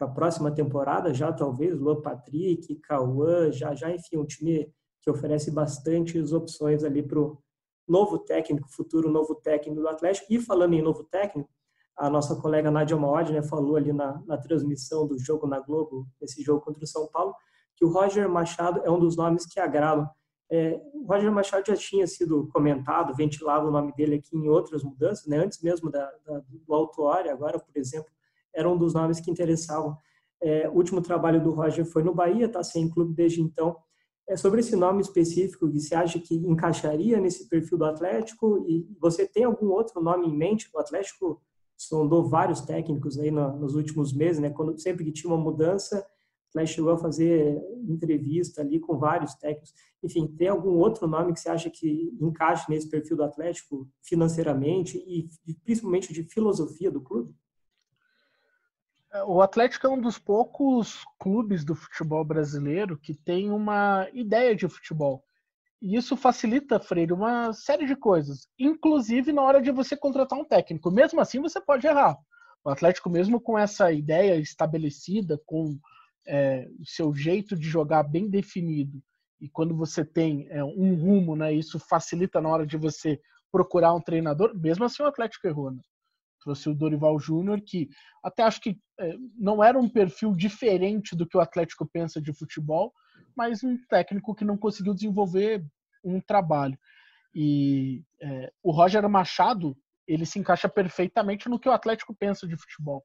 a 0.00 0.08
próxima 0.08 0.50
temporada, 0.50 1.12
já 1.12 1.30
talvez, 1.32 1.78
Luan 1.78 2.00
Patrick, 2.00 2.74
Cauã, 2.76 3.52
já, 3.52 3.74
já, 3.74 3.90
enfim, 3.90 4.16
um 4.16 4.24
time 4.24 4.72
que 5.02 5.10
oferece 5.10 5.50
bastantes 5.50 6.32
opções 6.32 6.82
ali 6.82 7.02
para 7.02 7.20
o 7.20 7.38
novo 7.86 8.18
técnico, 8.18 8.68
futuro 8.70 9.10
novo 9.10 9.34
técnico 9.34 9.80
do 9.80 9.88
Atlético. 9.88 10.26
E 10.30 10.40
falando 10.40 10.74
em 10.74 10.82
novo 10.82 11.04
técnico, 11.04 11.50
a 11.96 12.08
nossa 12.08 12.34
colega 12.36 12.70
Nádia 12.70 12.96
Maod 12.96 13.30
né, 13.30 13.42
falou 13.42 13.76
ali 13.76 13.92
na, 13.92 14.22
na 14.26 14.38
transmissão 14.38 15.06
do 15.06 15.18
jogo 15.18 15.46
na 15.46 15.60
Globo, 15.60 16.06
esse 16.20 16.42
jogo 16.42 16.64
contra 16.64 16.82
o 16.82 16.86
São 16.86 17.06
Paulo, 17.08 17.34
que 17.80 17.86
o 17.86 17.88
Roger 17.88 18.28
Machado 18.28 18.82
é 18.84 18.90
um 18.90 18.98
dos 18.98 19.16
nomes 19.16 19.46
que 19.46 19.58
agradam. 19.58 20.06
É, 20.52 20.78
o 20.92 21.06
Roger 21.06 21.32
Machado 21.32 21.66
já 21.66 21.76
tinha 21.76 22.06
sido 22.06 22.46
comentado, 22.52 23.14
ventilado 23.14 23.68
o 23.68 23.70
nome 23.70 23.94
dele 23.94 24.16
aqui 24.16 24.36
em 24.36 24.48
outras 24.50 24.84
mudanças, 24.84 25.26
né, 25.26 25.38
antes 25.38 25.62
mesmo 25.62 25.90
da, 25.90 26.04
da, 26.26 26.40
do 26.40 26.90
agora, 27.30 27.58
por 27.58 27.74
exemplo, 27.74 28.10
era 28.54 28.68
um 28.68 28.76
dos 28.76 28.92
nomes 28.92 29.18
que 29.18 29.30
interessavam. 29.30 29.96
É, 30.42 30.68
o 30.68 30.72
último 30.72 31.00
trabalho 31.00 31.42
do 31.42 31.52
Roger 31.52 31.86
foi 31.86 32.02
no 32.02 32.14
Bahia, 32.14 32.46
está 32.46 32.62
sem 32.62 32.90
clube 32.90 33.14
desde 33.14 33.40
então, 33.40 33.76
é 34.28 34.36
sobre 34.36 34.60
esse 34.60 34.76
nome 34.76 35.00
específico 35.00 35.68
que 35.70 35.80
você 35.80 35.94
acha 35.94 36.18
que 36.20 36.34
encaixaria 36.36 37.18
nesse 37.18 37.48
perfil 37.48 37.78
do 37.78 37.84
Atlético 37.84 38.64
e 38.68 38.86
você 39.00 39.26
tem 39.26 39.44
algum 39.44 39.70
outro 39.70 40.00
nome 40.00 40.28
em 40.28 40.36
mente? 40.36 40.70
O 40.72 40.78
Atlético 40.78 41.40
sondou 41.76 42.28
vários 42.28 42.60
técnicos 42.60 43.18
aí 43.18 43.30
no, 43.30 43.56
nos 43.56 43.74
últimos 43.74 44.12
meses, 44.12 44.38
né? 44.38 44.50
Quando 44.50 44.78
sempre 44.78 45.04
que 45.04 45.10
tinha 45.10 45.32
uma 45.32 45.42
mudança, 45.42 46.06
o 46.50 46.58
Atlético 46.58 46.76
chegou 46.76 46.92
a 46.92 46.98
fazer 46.98 47.62
entrevista 47.88 48.60
ali 48.60 48.80
com 48.80 48.98
vários 48.98 49.34
técnicos. 49.34 49.72
Enfim, 50.02 50.26
tem 50.26 50.48
algum 50.48 50.78
outro 50.78 51.06
nome 51.06 51.32
que 51.32 51.40
você 51.40 51.48
acha 51.48 51.70
que 51.70 52.12
encaixe 52.20 52.68
nesse 52.68 52.90
perfil 52.90 53.16
do 53.16 53.24
Atlético 53.24 53.88
financeiramente 54.02 54.98
e 54.98 55.28
principalmente 55.64 56.12
de 56.12 56.24
filosofia 56.24 56.90
do 56.90 57.00
clube? 57.00 57.34
O 59.26 59.40
Atlético 59.42 59.86
é 59.86 59.90
um 59.90 60.00
dos 60.00 60.18
poucos 60.18 61.04
clubes 61.18 61.64
do 61.64 61.74
futebol 61.74 62.24
brasileiro 62.24 62.98
que 62.98 63.14
tem 63.14 63.50
uma 63.50 64.08
ideia 64.12 64.54
de 64.54 64.68
futebol. 64.68 65.24
E 65.82 65.96
isso 65.96 66.16
facilita, 66.16 66.78
Freire, 66.78 67.12
uma 67.12 67.52
série 67.52 67.86
de 67.86 67.96
coisas, 67.96 68.46
inclusive 68.58 69.32
na 69.32 69.42
hora 69.42 69.62
de 69.62 69.72
você 69.72 69.96
contratar 69.96 70.38
um 70.38 70.44
técnico. 70.44 70.90
Mesmo 70.90 71.20
assim, 71.20 71.40
você 71.40 71.60
pode 71.60 71.86
errar. 71.86 72.18
O 72.62 72.70
Atlético, 72.70 73.08
mesmo 73.08 73.40
com 73.40 73.58
essa 73.58 73.90
ideia 73.90 74.36
estabelecida, 74.36 75.40
com 75.46 75.78
é, 76.26 76.68
seu 76.84 77.14
jeito 77.14 77.56
de 77.56 77.68
jogar 77.68 78.02
bem 78.02 78.28
definido, 78.28 79.02
e 79.40 79.48
quando 79.48 79.74
você 79.74 80.04
tem 80.04 80.46
é, 80.50 80.62
um 80.62 80.94
rumo, 80.94 81.34
né, 81.34 81.52
isso 81.52 81.78
facilita 81.78 82.40
na 82.40 82.48
hora 82.48 82.66
de 82.66 82.76
você 82.76 83.20
procurar 83.50 83.94
um 83.94 84.00
treinador, 84.00 84.54
mesmo 84.58 84.84
assim 84.84 85.02
o 85.02 85.06
Atlético 85.06 85.46
errou. 85.46 85.70
Né? 85.70 85.80
trouxe 86.40 86.68
o 86.68 86.74
Dorival 86.74 87.18
Júnior, 87.18 87.60
que 87.60 87.88
até 88.22 88.42
acho 88.42 88.60
que 88.60 88.78
é, 88.98 89.14
não 89.36 89.62
era 89.62 89.78
um 89.78 89.88
perfil 89.88 90.32
diferente 90.32 91.14
do 91.14 91.26
que 91.26 91.36
o 91.36 91.40
Atlético 91.40 91.86
pensa 91.86 92.20
de 92.20 92.32
futebol, 92.32 92.92
mas 93.36 93.62
um 93.62 93.76
técnico 93.88 94.34
que 94.34 94.44
não 94.44 94.56
conseguiu 94.56 94.94
desenvolver 94.94 95.64
um 96.02 96.20
trabalho. 96.20 96.78
E 97.34 98.02
é, 98.20 98.52
o 98.62 98.72
Roger 98.72 99.08
Machado, 99.08 99.76
ele 100.06 100.26
se 100.26 100.38
encaixa 100.38 100.68
perfeitamente 100.68 101.48
no 101.48 101.58
que 101.58 101.68
o 101.68 101.72
Atlético 101.72 102.14
pensa 102.14 102.48
de 102.48 102.56
futebol. 102.56 103.04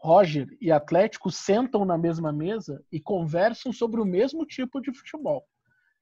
Roger 0.00 0.48
e 0.60 0.72
Atlético 0.72 1.30
sentam 1.30 1.84
na 1.84 1.98
mesma 1.98 2.32
mesa 2.32 2.82
e 2.90 2.98
conversam 2.98 3.70
sobre 3.70 4.00
o 4.00 4.04
mesmo 4.04 4.46
tipo 4.46 4.80
de 4.80 4.92
futebol. 4.92 5.46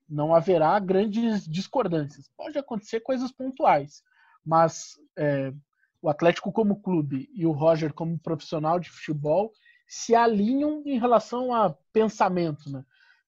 Não 0.09 0.33
haverá 0.33 0.79
grandes 0.79 1.47
discordâncias. 1.49 2.31
Pode 2.37 2.57
acontecer 2.57 3.01
coisas 3.01 3.33
pontuais, 3.33 4.03
mas 4.47 4.93
é, 5.19 5.53
o 6.01 6.09
Atlético 6.09 6.53
como 6.53 6.81
clube 6.81 7.29
e 7.35 7.45
o 7.45 7.51
Roger 7.51 7.93
como 7.93 8.19
profissional 8.19 8.79
de 8.79 8.89
futebol 8.89 9.53
se 9.87 10.15
alinham 10.15 10.83
em 10.87 10.99
relação 10.99 11.53
a 11.53 11.75
pensamento. 11.93 12.71
Né? 12.71 12.85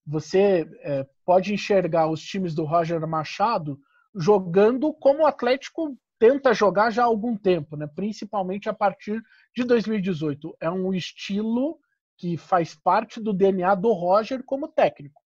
Você 0.06 0.70
é, 0.82 1.04
pode 1.24 1.52
enxergar 1.52 2.08
os 2.08 2.22
times 2.22 2.54
do 2.54 2.64
Roger 2.64 3.04
Machado 3.08 3.78
jogando 4.14 4.92
como 4.92 5.22
o 5.22 5.26
Atlético 5.26 5.98
tenta 6.20 6.52
jogar 6.52 6.90
já 6.90 7.02
há 7.02 7.06
algum 7.06 7.34
tempo, 7.34 7.76
né? 7.76 7.88
principalmente 7.88 8.68
a 8.68 8.74
partir 8.74 9.22
de 9.56 9.64
2018. 9.64 10.54
É 10.60 10.70
um 10.70 10.92
estilo 10.92 11.80
que 12.18 12.36
faz 12.36 12.74
parte 12.74 13.18
do 13.18 13.32
DNA 13.32 13.74
do 13.74 13.90
Roger 13.92 14.44
como 14.44 14.68
técnico. 14.68 15.22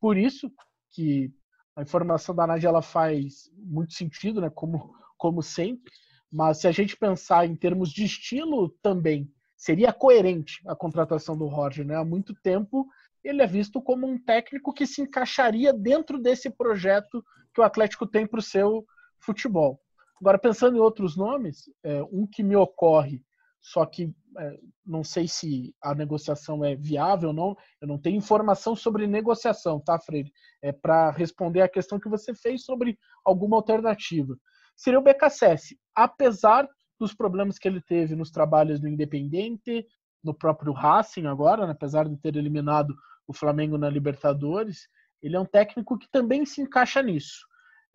Por 0.00 0.16
isso 0.16 0.48
que 0.92 1.32
a 1.74 1.82
informação 1.82 2.32
da 2.32 2.46
Nádia 2.46 2.68
ela 2.68 2.80
faz 2.80 3.50
muito 3.58 3.92
sentido, 3.92 4.40
né? 4.40 4.48
como, 4.48 4.94
como 5.18 5.42
sempre, 5.42 5.92
mas 6.30 6.58
se 6.58 6.68
a 6.68 6.72
gente 6.72 6.96
pensar 6.96 7.44
em 7.44 7.56
termos 7.56 7.90
de 7.90 8.04
estilo 8.04 8.68
também, 8.80 9.28
seria 9.56 9.92
coerente 9.92 10.62
a 10.68 10.76
contratação 10.76 11.36
do 11.36 11.46
Roger. 11.46 11.84
Né? 11.84 11.96
Há 11.96 12.04
muito 12.04 12.32
tempo 12.32 12.86
ele 13.24 13.42
é 13.42 13.46
visto 13.48 13.82
como 13.82 14.06
um 14.06 14.16
técnico 14.16 14.72
que 14.72 14.86
se 14.86 15.02
encaixaria 15.02 15.72
dentro 15.72 16.22
desse 16.22 16.48
projeto 16.48 17.24
que 17.52 17.60
o 17.60 17.64
Atlético 17.64 18.06
tem 18.06 18.24
para 18.24 18.38
o 18.38 18.42
seu 18.42 18.86
futebol. 19.18 19.82
Agora, 20.20 20.38
pensando 20.38 20.76
em 20.76 20.80
outros 20.80 21.16
nomes, 21.16 21.70
é, 21.82 22.02
um 22.04 22.26
que 22.26 22.42
me 22.42 22.56
ocorre, 22.56 23.22
só 23.60 23.84
que 23.84 24.14
é, 24.38 24.58
não 24.84 25.02
sei 25.02 25.26
se 25.26 25.74
a 25.82 25.94
negociação 25.94 26.64
é 26.64 26.74
viável 26.76 27.30
ou 27.30 27.34
não, 27.34 27.56
eu 27.80 27.88
não 27.88 27.98
tenho 27.98 28.16
informação 28.16 28.76
sobre 28.76 29.06
negociação, 29.06 29.80
tá, 29.80 29.98
Freire? 29.98 30.32
É 30.62 30.72
para 30.72 31.10
responder 31.10 31.62
a 31.62 31.68
questão 31.68 31.98
que 31.98 32.08
você 32.08 32.34
fez 32.34 32.64
sobre 32.64 32.98
alguma 33.24 33.56
alternativa 33.56 34.36
seria 34.76 34.98
o 34.98 35.02
BKSS. 35.02 35.76
Apesar 35.94 36.68
dos 37.00 37.14
problemas 37.14 37.58
que 37.58 37.66
ele 37.66 37.80
teve 37.80 38.14
nos 38.14 38.30
trabalhos 38.30 38.78
do 38.78 38.88
Independente, 38.88 39.86
no 40.22 40.34
próprio 40.34 40.72
Racing 40.72 41.26
agora, 41.26 41.66
né, 41.66 41.72
apesar 41.72 42.08
de 42.08 42.16
ter 42.18 42.36
eliminado 42.36 42.94
o 43.26 43.32
Flamengo 43.32 43.78
na 43.78 43.88
Libertadores, 43.88 44.88
ele 45.22 45.36
é 45.36 45.40
um 45.40 45.46
técnico 45.46 45.98
que 45.98 46.08
também 46.10 46.44
se 46.44 46.60
encaixa 46.60 47.02
nisso. 47.02 47.46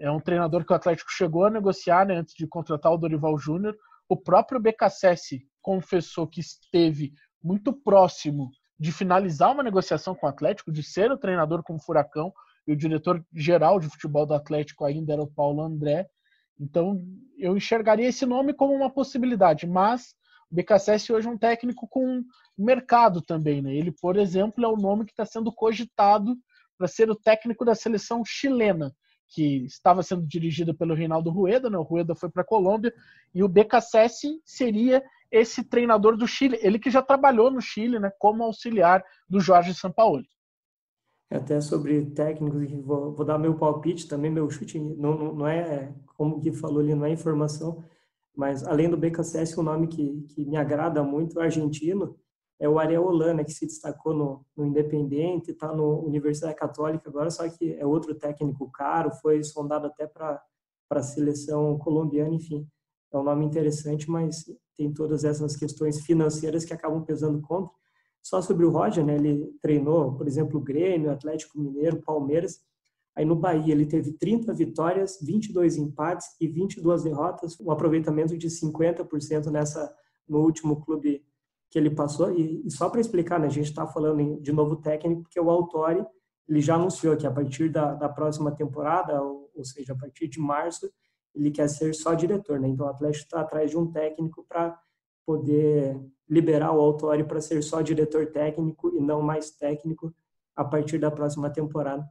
É 0.01 0.09
um 0.09 0.19
treinador 0.19 0.65
que 0.65 0.73
o 0.73 0.75
Atlético 0.75 1.11
chegou 1.11 1.45
a 1.45 1.49
negociar 1.51 2.07
né, 2.07 2.15
antes 2.15 2.33
de 2.33 2.47
contratar 2.47 2.91
o 2.91 2.97
Dorival 2.97 3.37
Júnior. 3.37 3.77
O 4.09 4.17
próprio 4.17 4.59
BKSS 4.59 5.45
confessou 5.61 6.27
que 6.27 6.39
esteve 6.39 7.13
muito 7.43 7.71
próximo 7.71 8.49
de 8.79 8.91
finalizar 8.91 9.51
uma 9.51 9.61
negociação 9.61 10.15
com 10.15 10.25
o 10.25 10.29
Atlético, 10.29 10.71
de 10.71 10.81
ser 10.81 11.11
o 11.11 11.17
treinador 11.19 11.61
com 11.61 11.75
o 11.75 11.79
Furacão, 11.79 12.33
e 12.67 12.73
o 12.73 12.75
diretor 12.75 13.23
geral 13.31 13.79
de 13.79 13.87
futebol 13.89 14.25
do 14.25 14.33
Atlético 14.33 14.85
ainda 14.85 15.13
era 15.13 15.21
o 15.21 15.31
Paulo 15.31 15.61
André. 15.61 16.07
Então, 16.59 16.99
eu 17.37 17.55
enxergaria 17.55 18.07
esse 18.07 18.25
nome 18.25 18.55
como 18.55 18.73
uma 18.73 18.89
possibilidade, 18.89 19.67
mas 19.67 20.15
o 20.49 20.55
BKSS 20.55 21.13
hoje 21.13 21.27
é 21.27 21.31
um 21.31 21.37
técnico 21.37 21.87
com 21.87 22.23
mercado 22.57 23.21
também. 23.21 23.61
Né? 23.61 23.75
Ele, 23.75 23.91
por 23.91 24.17
exemplo, 24.17 24.65
é 24.65 24.67
o 24.67 24.75
nome 24.75 25.05
que 25.05 25.11
está 25.11 25.25
sendo 25.27 25.53
cogitado 25.53 26.35
para 26.75 26.87
ser 26.87 27.07
o 27.11 27.15
técnico 27.15 27.63
da 27.63 27.75
seleção 27.75 28.23
chilena, 28.25 28.91
que 29.31 29.65
estava 29.65 30.03
sendo 30.03 30.27
dirigida 30.27 30.73
pelo 30.73 30.93
Reinaldo 30.93 31.31
Rueda. 31.31 31.69
Né? 31.69 31.77
O 31.77 31.83
Rueda 31.83 32.13
foi 32.13 32.29
para 32.29 32.41
a 32.41 32.45
Colômbia 32.45 32.93
e 33.33 33.43
o 33.43 33.47
BKSS 33.47 34.41
seria 34.45 35.01
esse 35.31 35.63
treinador 35.63 36.17
do 36.17 36.27
Chile, 36.27 36.59
ele 36.61 36.77
que 36.77 36.91
já 36.91 37.01
trabalhou 37.01 37.49
no 37.49 37.61
Chile 37.61 37.97
né, 37.97 38.11
como 38.19 38.43
auxiliar 38.43 39.01
do 39.29 39.39
Jorge 39.39 39.73
Sampaoli. 39.73 40.27
Até 41.31 41.61
sobre 41.61 42.07
técnicos, 42.07 42.69
vou, 42.83 43.13
vou 43.13 43.25
dar 43.25 43.37
meu 43.37 43.55
palpite 43.55 44.05
também, 44.09 44.29
meu 44.29 44.49
chute, 44.49 44.77
não, 44.77 45.17
não, 45.17 45.33
não 45.33 45.47
é, 45.47 45.93
como 46.17 46.37
Gui 46.41 46.51
falou 46.51 46.81
ali, 46.81 46.93
não 46.93 47.05
é 47.05 47.11
informação, 47.11 47.81
mas 48.35 48.67
além 48.67 48.89
do 48.89 48.97
BKSS, 48.97 49.57
um 49.57 49.63
nome 49.63 49.87
que, 49.87 50.23
que 50.23 50.43
me 50.43 50.57
agrada 50.57 51.01
muito, 51.01 51.37
o 51.37 51.41
argentino, 51.41 52.17
é 52.61 52.69
o 52.69 52.77
Ariel 52.77 53.03
Holanda, 53.03 53.43
que 53.43 53.51
se 53.51 53.65
destacou 53.65 54.13
no, 54.13 54.45
no 54.55 54.63
Independente, 54.63 55.49
está 55.49 55.73
no 55.73 56.05
Universidade 56.05 56.55
Católica 56.55 57.09
agora, 57.09 57.31
só 57.31 57.49
que 57.49 57.73
é 57.73 57.83
outro 57.83 58.13
técnico 58.13 58.69
caro, 58.69 59.09
foi 59.19 59.43
sondado 59.43 59.87
até 59.87 60.05
para 60.05 60.39
a 60.91 61.01
seleção 61.01 61.75
colombiana, 61.79 62.35
enfim. 62.35 62.67
É 63.11 63.17
um 63.17 63.23
nome 63.23 63.45
interessante, 63.45 64.07
mas 64.07 64.45
tem 64.77 64.93
todas 64.93 65.23
essas 65.23 65.55
questões 65.55 66.01
financeiras 66.01 66.63
que 66.63 66.71
acabam 66.71 67.03
pesando 67.03 67.41
contra. 67.41 67.73
Só 68.21 68.39
sobre 68.43 68.63
o 68.63 68.69
Roger, 68.69 69.03
né? 69.03 69.15
Ele 69.15 69.51
treinou, 69.59 70.15
por 70.15 70.27
exemplo, 70.27 70.59
o 70.59 70.63
Grêmio, 70.63 71.09
Atlético 71.09 71.59
Mineiro, 71.59 71.99
Palmeiras. 72.03 72.59
Aí 73.15 73.25
no 73.25 73.35
Bahia 73.35 73.73
ele 73.73 73.87
teve 73.87 74.13
30 74.13 74.53
vitórias, 74.53 75.17
22 75.19 75.77
empates 75.77 76.27
e 76.39 76.47
22 76.47 77.01
derrotas, 77.01 77.59
um 77.59 77.71
aproveitamento 77.71 78.37
de 78.37 78.47
50% 78.47 79.47
nessa 79.47 79.91
no 80.29 80.41
último 80.41 80.79
clube 80.79 81.25
que 81.71 81.79
ele 81.79 81.89
passou. 81.89 82.31
E, 82.31 82.67
e 82.67 82.69
só 82.69 82.89
para 82.89 82.99
explicar, 82.99 83.39
né, 83.39 83.47
a 83.47 83.49
gente 83.49 83.69
está 83.69 83.87
falando 83.87 84.39
de 84.41 84.51
novo 84.51 84.75
técnico, 84.75 85.23
porque 85.23 85.39
o 85.39 85.49
Autori 85.49 86.05
ele 86.47 86.59
já 86.59 86.75
anunciou 86.75 87.15
que 87.15 87.25
a 87.25 87.31
partir 87.31 87.69
da, 87.69 87.93
da 87.93 88.09
próxima 88.09 88.51
temporada, 88.51 89.21
ou, 89.21 89.49
ou, 89.55 89.63
seja, 89.63 89.93
a 89.93 89.95
partir 89.95 90.27
de 90.27 90.37
março, 90.37 90.91
ele 91.33 91.49
quer 91.49 91.69
ser 91.69 91.95
só 91.95 92.13
diretor. 92.13 92.59
Né? 92.59 92.67
Então, 92.67 92.85
o 92.85 92.89
Atlético 92.89 93.23
está 93.23 93.39
atrás 93.39 93.71
de 93.71 93.77
um 93.77 93.89
técnico 93.89 94.45
para 94.49 94.77
poder 95.25 95.97
liberar 96.29 96.73
o 96.73 96.81
Autori 96.81 97.23
para 97.23 97.39
ser 97.39 97.61
só 97.61 97.81
diretor 97.81 98.27
técnico 98.27 98.93
e 98.93 98.99
não 98.99 99.21
mais 99.21 99.51
técnico 99.51 100.13
a 100.55 100.65
partir 100.65 100.97
da 100.97 101.09
próxima 101.09 101.49
temporada. 101.49 102.05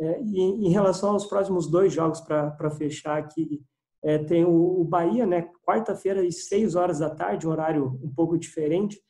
É, 0.00 0.20
e 0.22 0.40
em 0.40 0.70
relação 0.70 1.10
aos 1.10 1.26
próximos 1.26 1.66
dois 1.66 1.92
jogos, 1.92 2.20
para 2.20 2.70
fechar 2.70 3.18
aqui, 3.18 3.62
é, 4.04 4.18
tem 4.18 4.44
o, 4.44 4.80
o, 4.80 4.84
Bahia, 4.84 5.24
né, 5.24 5.48
quarta-feira, 5.66 6.20
às 6.20 6.46
6 6.46 6.74
horas 6.74 6.98
da 6.98 7.08
tarde, 7.08 7.48
um 7.48 7.50
horário 7.50 7.98
um 8.02 8.12
pouco 8.14 8.36
diferente, 8.36 9.00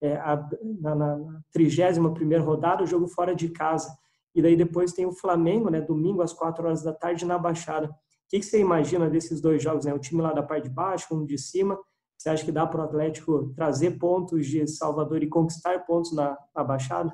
é, 0.00 0.14
a, 0.16 0.48
na, 0.80 0.94
na 0.94 1.40
31 1.52 2.40
rodada, 2.40 2.84
o 2.84 2.86
jogo 2.86 3.08
fora 3.08 3.34
de 3.34 3.48
casa. 3.48 3.92
E 4.32 4.40
daí 4.40 4.56
depois 4.56 4.92
tem 4.92 5.06
o 5.06 5.12
Flamengo, 5.12 5.68
né, 5.70 5.80
domingo 5.80 6.22
às 6.22 6.32
4 6.32 6.64
horas 6.66 6.84
da 6.84 6.92
tarde, 6.92 7.24
na 7.24 7.36
Baixada. 7.36 7.88
O 7.88 7.94
que, 8.28 8.38
que 8.38 8.46
você 8.46 8.60
imagina 8.60 9.10
desses 9.10 9.40
dois 9.40 9.60
jogos? 9.60 9.84
Né? 9.84 9.92
O 9.92 9.98
time 9.98 10.22
lá 10.22 10.32
da 10.32 10.42
parte 10.42 10.68
de 10.68 10.74
baixo, 10.74 11.14
um 11.14 11.26
de 11.26 11.36
cima. 11.36 11.78
Você 12.16 12.30
acha 12.30 12.44
que 12.44 12.52
dá 12.52 12.64
para 12.64 12.80
o 12.80 12.84
Atlético 12.84 13.52
trazer 13.54 13.98
pontos 13.98 14.46
de 14.46 14.66
Salvador 14.68 15.22
e 15.22 15.28
conquistar 15.28 15.84
pontos 15.84 16.14
na, 16.14 16.38
na 16.54 16.62
Baixada? 16.62 17.12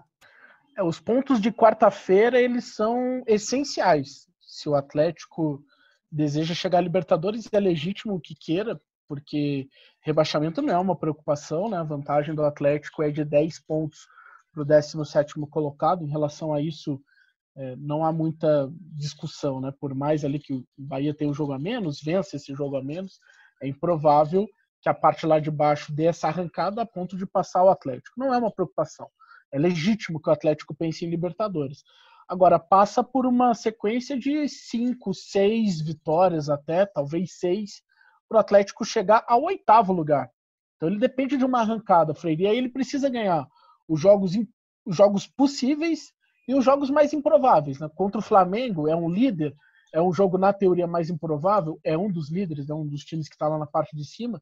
É, 0.76 0.82
os 0.82 1.00
pontos 1.00 1.40
de 1.40 1.50
quarta-feira 1.50 2.40
eles 2.40 2.74
são 2.74 3.22
essenciais. 3.26 4.28
Se 4.40 4.68
o 4.68 4.74
Atlético 4.74 5.64
deseja 6.10 6.54
chegar 6.54 6.78
à 6.78 6.80
Libertadores, 6.80 7.48
é 7.52 7.60
legítimo 7.60 8.20
que 8.20 8.34
queira, 8.34 8.80
porque 9.08 9.68
rebaixamento 10.00 10.62
não 10.62 10.74
é 10.74 10.78
uma 10.78 10.96
preocupação, 10.96 11.68
né? 11.68 11.76
A 11.76 11.82
vantagem 11.82 12.34
do 12.34 12.44
Atlético 12.44 13.02
é 13.02 13.10
de 13.10 13.24
10 13.24 13.60
pontos 13.66 14.06
para 14.52 14.62
o 14.62 14.64
17 14.64 15.34
colocado. 15.50 16.04
Em 16.04 16.10
relação 16.10 16.52
a 16.52 16.60
isso, 16.60 17.00
é, 17.56 17.76
não 17.76 18.04
há 18.04 18.12
muita 18.12 18.70
discussão, 18.96 19.60
né? 19.60 19.72
Por 19.80 19.94
mais 19.94 20.24
ali 20.24 20.38
que 20.38 20.52
o 20.52 20.64
Bahia 20.76 21.14
tenha 21.14 21.30
um 21.30 21.34
jogo 21.34 21.52
a 21.52 21.58
menos, 21.58 22.00
vença 22.00 22.36
esse 22.36 22.54
jogo 22.54 22.76
a 22.76 22.82
menos, 22.82 23.18
é 23.62 23.68
improvável 23.68 24.48
que 24.80 24.88
a 24.88 24.94
parte 24.94 25.26
lá 25.26 25.38
de 25.38 25.50
baixo 25.50 25.92
dê 25.92 26.04
essa 26.04 26.28
arrancada 26.28 26.82
a 26.82 26.86
ponto 26.86 27.16
de 27.16 27.26
passar 27.26 27.62
o 27.64 27.68
Atlético. 27.68 28.18
Não 28.18 28.32
é 28.32 28.38
uma 28.38 28.50
preocupação. 28.50 29.08
É 29.52 29.58
legítimo 29.58 30.20
que 30.20 30.30
o 30.30 30.32
Atlético 30.32 30.74
pense 30.74 31.04
em 31.04 31.10
Libertadores. 31.10 31.82
Agora, 32.30 32.58
passa 32.58 33.02
por 33.02 33.26
uma 33.26 33.54
sequência 33.54 34.16
de 34.16 34.48
cinco, 34.48 35.12
seis 35.12 35.80
vitórias 35.80 36.48
até, 36.48 36.86
talvez 36.86 37.38
seis, 37.38 37.82
para 38.28 38.36
o 38.36 38.40
Atlético 38.40 38.84
chegar 38.84 39.24
ao 39.26 39.42
oitavo 39.42 39.92
lugar. 39.92 40.30
Então 40.76 40.88
ele 40.88 40.98
depende 40.98 41.36
de 41.36 41.44
uma 41.44 41.60
arrancada, 41.60 42.14
Freire. 42.14 42.44
E 42.44 42.46
aí 42.46 42.56
ele 42.56 42.68
precisa 42.68 43.10
ganhar 43.10 43.46
os 43.88 44.00
jogos, 44.00 44.32
os 44.86 44.96
jogos 44.96 45.26
possíveis 45.26 46.12
e 46.46 46.54
os 46.54 46.64
jogos 46.64 46.88
mais 46.88 47.12
improváveis. 47.12 47.80
Né? 47.80 47.90
Contra 47.94 48.20
o 48.20 48.24
Flamengo, 48.24 48.88
é 48.88 48.94
um 48.94 49.10
líder, 49.10 49.52
é 49.92 50.00
um 50.00 50.12
jogo 50.12 50.38
na 50.38 50.52
teoria 50.52 50.86
mais 50.86 51.10
improvável, 51.10 51.80
é 51.82 51.98
um 51.98 52.10
dos 52.10 52.30
líderes, 52.30 52.70
é 52.70 52.74
um 52.74 52.86
dos 52.86 53.04
times 53.04 53.28
que 53.28 53.34
está 53.34 53.48
lá 53.48 53.58
na 53.58 53.66
parte 53.66 53.96
de 53.96 54.04
cima. 54.04 54.40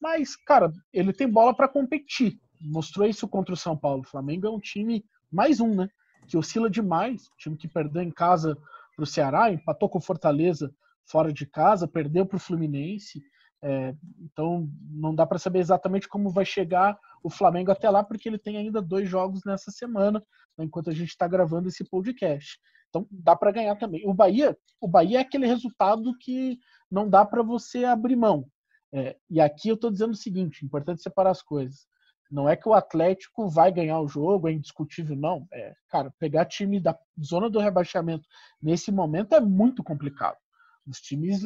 Mas, 0.00 0.34
cara, 0.36 0.72
ele 0.90 1.12
tem 1.12 1.28
bola 1.28 1.54
para 1.54 1.68
competir 1.68 2.40
mostrou 2.60 3.06
isso 3.06 3.28
contra 3.28 3.54
o 3.54 3.56
São 3.56 3.76
Paulo. 3.76 4.00
O 4.00 4.08
Flamengo 4.08 4.46
é 4.46 4.50
um 4.50 4.58
time, 4.58 5.04
mais 5.30 5.60
um, 5.60 5.74
né? 5.74 5.88
Que 6.26 6.36
oscila 6.36 6.68
demais. 6.68 7.30
time 7.38 7.56
que 7.56 7.68
perdeu 7.68 8.02
em 8.02 8.10
casa 8.10 8.56
para 8.94 9.02
o 9.02 9.06
Ceará, 9.06 9.52
empatou 9.52 9.88
com 9.88 9.98
o 9.98 10.02
Fortaleza 10.02 10.74
fora 11.04 11.32
de 11.32 11.46
casa, 11.46 11.86
perdeu 11.86 12.26
para 12.26 12.36
o 12.36 12.40
Fluminense. 12.40 13.22
É, 13.62 13.94
então 14.20 14.68
não 14.90 15.14
dá 15.14 15.26
para 15.26 15.38
saber 15.38 15.60
exatamente 15.60 16.08
como 16.08 16.30
vai 16.30 16.44
chegar 16.44 16.98
o 17.22 17.30
Flamengo 17.30 17.70
até 17.70 17.88
lá, 17.88 18.04
porque 18.04 18.28
ele 18.28 18.38
tem 18.38 18.56
ainda 18.56 18.82
dois 18.82 19.08
jogos 19.08 19.42
nessa 19.44 19.70
semana, 19.70 20.22
né, 20.56 20.64
enquanto 20.64 20.90
a 20.90 20.92
gente 20.92 21.08
está 21.08 21.26
gravando 21.26 21.68
esse 21.68 21.84
podcast. 21.84 22.58
Então 22.88 23.06
dá 23.10 23.34
para 23.34 23.52
ganhar 23.52 23.76
também. 23.76 24.06
O 24.06 24.14
Bahia, 24.14 24.56
o 24.80 24.86
Bahia 24.86 25.18
é 25.18 25.20
aquele 25.22 25.46
resultado 25.46 26.16
que 26.18 26.58
não 26.90 27.08
dá 27.08 27.24
para 27.24 27.42
você 27.42 27.84
abrir 27.84 28.16
mão. 28.16 28.46
É, 28.92 29.16
e 29.28 29.40
aqui 29.40 29.68
eu 29.68 29.74
estou 29.74 29.90
dizendo 29.90 30.12
o 30.12 30.16
seguinte: 30.16 30.64
importante 30.64 31.02
separar 31.02 31.30
as 31.30 31.42
coisas. 31.42 31.86
Não 32.30 32.48
é 32.48 32.56
que 32.56 32.68
o 32.68 32.74
Atlético 32.74 33.48
vai 33.48 33.70
ganhar 33.70 34.00
o 34.00 34.08
jogo, 34.08 34.48
é 34.48 34.52
indiscutível, 34.52 35.16
não. 35.16 35.46
É, 35.52 35.74
cara, 35.88 36.12
pegar 36.18 36.44
time 36.46 36.80
da 36.80 36.98
zona 37.22 37.48
do 37.48 37.60
rebaixamento 37.60 38.26
nesse 38.60 38.90
momento 38.90 39.34
é 39.34 39.40
muito 39.40 39.82
complicado. 39.82 40.36
Os 40.86 41.00
times 41.00 41.42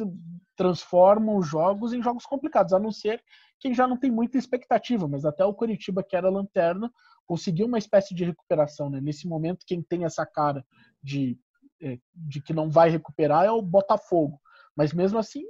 transformam 0.55 1.37
os 1.37 1.47
jogos 1.47 1.93
em 1.93 2.01
jogos 2.01 2.25
complicados, 2.25 2.73
a 2.73 2.79
não 2.79 2.91
ser 2.91 3.23
quem 3.61 3.73
já 3.75 3.87
não 3.87 3.95
tem 3.95 4.09
muita 4.09 4.37
expectativa, 4.37 5.07
mas 5.07 5.23
até 5.23 5.45
o 5.45 5.53
Curitiba, 5.53 6.03
que 6.03 6.15
era 6.15 6.29
lanterna, 6.29 6.91
conseguiu 7.27 7.67
uma 7.67 7.77
espécie 7.77 8.13
de 8.15 8.25
recuperação. 8.25 8.89
Né? 8.89 8.99
Nesse 8.99 9.27
momento, 9.27 9.65
quem 9.67 9.83
tem 9.83 10.03
essa 10.03 10.25
cara 10.25 10.65
de, 11.01 11.39
é, 11.79 11.99
de 12.13 12.41
que 12.41 12.53
não 12.53 12.69
vai 12.69 12.89
recuperar 12.89 13.45
é 13.45 13.51
o 13.51 13.61
Botafogo. 13.61 14.41
Mas 14.75 14.93
mesmo 14.93 15.19
assim, 15.19 15.43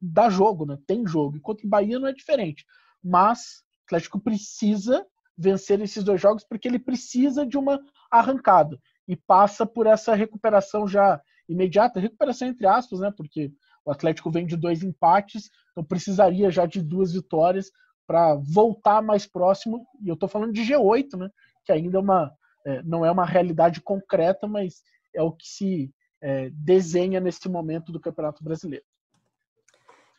dá 0.00 0.28
jogo, 0.28 0.66
né? 0.66 0.76
tem 0.86 1.06
jogo. 1.06 1.36
Enquanto 1.36 1.62
o 1.62 1.68
Bahia 1.68 2.00
não 2.00 2.08
é 2.08 2.12
diferente. 2.12 2.66
Mas 3.02 3.62
Atlético 3.86 4.20
precisa 4.20 5.04
vencer 5.36 5.80
esses 5.80 6.04
dois 6.04 6.20
jogos 6.20 6.44
porque 6.44 6.68
ele 6.68 6.78
precisa 6.78 7.46
de 7.46 7.56
uma 7.56 7.80
arrancada 8.10 8.78
e 9.08 9.16
passa 9.16 9.66
por 9.66 9.86
essa 9.86 10.14
recuperação 10.14 10.86
já 10.86 11.20
imediata, 11.48 12.00
recuperação 12.00 12.48
entre 12.48 12.66
aspas, 12.66 13.00
né? 13.00 13.12
Porque 13.16 13.52
o 13.84 13.90
Atlético 13.90 14.30
vem 14.30 14.46
de 14.46 14.56
dois 14.56 14.82
empates, 14.82 15.50
então 15.70 15.84
precisaria 15.84 16.50
já 16.50 16.66
de 16.66 16.80
duas 16.80 17.12
vitórias 17.12 17.70
para 18.06 18.34
voltar 18.36 19.02
mais 19.02 19.26
próximo. 19.26 19.86
E 20.00 20.08
eu 20.08 20.14
estou 20.14 20.28
falando 20.28 20.52
de 20.52 20.62
G8, 20.62 21.18
né? 21.18 21.28
Que 21.64 21.72
ainda 21.72 21.98
é 21.98 22.00
uma, 22.00 22.32
é, 22.66 22.82
não 22.82 23.04
é 23.04 23.10
uma 23.10 23.26
realidade 23.26 23.80
concreta, 23.80 24.46
mas 24.46 24.82
é 25.14 25.22
o 25.22 25.32
que 25.32 25.46
se 25.46 25.92
é, 26.20 26.50
desenha 26.50 27.20
nesse 27.20 27.48
momento 27.48 27.90
do 27.90 28.00
Campeonato 28.00 28.42
Brasileiro. 28.44 28.84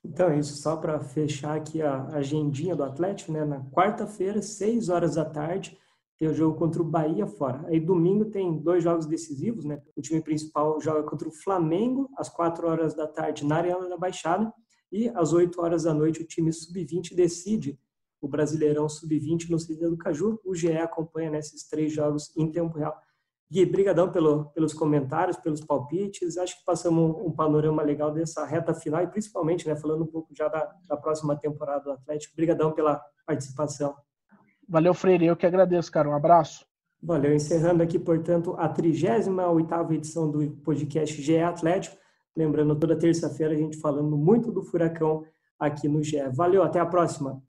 Então 0.03 0.29
é 0.29 0.39
isso, 0.39 0.57
só 0.57 0.75
para 0.75 0.99
fechar 0.99 1.55
aqui 1.55 1.81
a 1.81 2.07
agendinha 2.07 2.75
do 2.75 2.83
Atlético, 2.83 3.31
né? 3.31 3.45
Na 3.45 3.61
quarta-feira, 3.71 4.41
6 4.41 4.89
horas 4.89 5.15
da 5.15 5.23
tarde, 5.23 5.77
tem 6.17 6.27
o 6.27 6.33
jogo 6.33 6.57
contra 6.57 6.81
o 6.81 6.85
Bahia 6.85 7.25
fora. 7.25 7.65
Aí 7.67 7.79
domingo 7.79 8.25
tem 8.25 8.57
dois 8.59 8.83
jogos 8.83 9.05
decisivos, 9.05 9.65
né? 9.65 9.81
O 9.95 10.01
time 10.01 10.21
principal 10.21 10.79
joga 10.79 11.03
contra 11.03 11.27
o 11.27 11.31
Flamengo 11.31 12.09
às 12.17 12.29
4 12.29 12.67
horas 12.67 12.93
da 12.93 13.07
tarde 13.07 13.45
na 13.45 13.57
Arena 13.57 13.89
da 13.89 13.97
Baixada 13.97 14.53
e 14.91 15.09
às 15.09 15.33
8 15.33 15.59
horas 15.61 15.83
da 15.83 15.93
noite 15.93 16.21
o 16.21 16.27
time 16.27 16.51
sub-20 16.51 17.15
decide 17.15 17.79
o 18.21 18.27
Brasileirão 18.27 18.87
sub-20 18.87 19.49
no 19.49 19.59
Cidade 19.59 19.89
do 19.89 19.97
Caju. 19.97 20.39
O 20.45 20.53
GE 20.55 20.77
acompanha 20.77 21.31
nesses 21.31 21.67
três 21.67 21.91
jogos 21.91 22.31
em 22.37 22.49
tempo 22.49 22.77
real. 22.77 22.95
Gui, 23.53 23.67
brigadão 23.67 24.11
pelo, 24.11 24.45
pelos 24.45 24.73
comentários, 24.73 25.37
pelos 25.37 25.61
palpites. 25.61 26.39
Acho 26.39 26.57
que 26.57 26.65
passamos 26.65 27.15
um, 27.15 27.27
um, 27.27 27.31
panorama 27.31 27.83
legal 27.83 28.11
dessa 28.11 28.43
reta 28.43 28.73
final 28.73 29.03
e 29.03 29.07
principalmente, 29.07 29.67
né, 29.67 29.75
falando 29.75 30.03
um 30.03 30.07
pouco 30.07 30.33
já 30.35 30.47
da, 30.47 30.73
da 30.87 30.97
próxima 30.97 31.35
temporada 31.35 31.83
do 31.83 31.91
Atlético. 31.91 32.35
Brigadão 32.35 32.71
pela 32.71 32.99
participação. 33.27 33.93
Valeu, 34.67 34.91
Freire. 34.95 35.27
Eu 35.27 35.35
que 35.35 35.45
agradeço, 35.45 35.91
cara. 35.91 36.09
Um 36.09 36.15
abraço. 36.15 36.65
Valeu. 36.99 37.31
Encerrando 37.35 37.83
aqui, 37.83 37.99
portanto, 37.99 38.55
a 38.57 38.67
38ª 38.67 39.91
edição 39.93 40.31
do 40.31 40.49
podcast 40.63 41.21
GE 41.21 41.37
Atlético. 41.37 41.95
Lembrando, 42.35 42.75
toda 42.75 42.97
terça-feira 42.97 43.53
a 43.53 43.57
gente 43.57 43.77
falando 43.77 44.17
muito 44.17 44.51
do 44.51 44.63
Furacão 44.63 45.23
aqui 45.59 45.87
no 45.87 46.01
GE. 46.01 46.17
Valeu, 46.33 46.63
até 46.63 46.79
a 46.79 46.85
próxima. 46.87 47.39